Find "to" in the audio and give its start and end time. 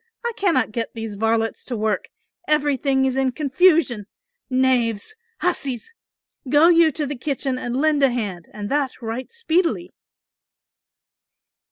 1.65-1.77, 6.93-7.05